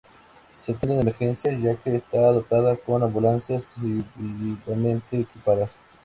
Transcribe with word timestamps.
Se 0.57 0.71
atienden 0.71 1.01
emergencias 1.01 1.61
ya 1.61 1.75
que 1.75 1.95
está 1.97 2.17
dotada 2.31 2.75
con 2.75 3.03
ambulancias 3.03 3.75
debidamente 3.77 5.19
equipadas. 5.19 5.77